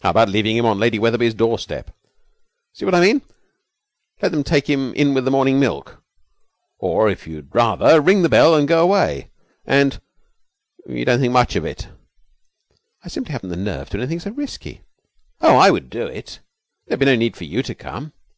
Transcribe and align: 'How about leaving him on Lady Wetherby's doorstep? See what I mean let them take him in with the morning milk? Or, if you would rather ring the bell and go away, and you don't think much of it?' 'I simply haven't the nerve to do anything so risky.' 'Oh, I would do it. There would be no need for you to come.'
'How 0.00 0.08
about 0.12 0.30
leaving 0.30 0.56
him 0.56 0.64
on 0.64 0.78
Lady 0.80 0.98
Wetherby's 0.98 1.34
doorstep? 1.34 1.94
See 2.72 2.86
what 2.86 2.94
I 2.94 3.02
mean 3.02 3.20
let 4.22 4.32
them 4.32 4.42
take 4.42 4.66
him 4.66 4.94
in 4.94 5.12
with 5.12 5.26
the 5.26 5.30
morning 5.30 5.60
milk? 5.60 6.02
Or, 6.78 7.10
if 7.10 7.26
you 7.26 7.36
would 7.36 7.54
rather 7.54 8.00
ring 8.00 8.22
the 8.22 8.30
bell 8.30 8.54
and 8.54 8.66
go 8.66 8.82
away, 8.82 9.28
and 9.66 10.00
you 10.88 11.04
don't 11.04 11.20
think 11.20 11.34
much 11.34 11.54
of 11.54 11.66
it?' 11.66 11.86
'I 13.04 13.08
simply 13.08 13.32
haven't 13.32 13.50
the 13.50 13.56
nerve 13.56 13.90
to 13.90 13.98
do 13.98 14.02
anything 14.02 14.20
so 14.20 14.30
risky.' 14.30 14.80
'Oh, 15.42 15.56
I 15.58 15.68
would 15.70 15.90
do 15.90 16.06
it. 16.06 16.38
There 16.86 16.94
would 16.96 17.00
be 17.00 17.04
no 17.04 17.14
need 17.16 17.36
for 17.36 17.44
you 17.44 17.62
to 17.64 17.74
come.' 17.74 18.14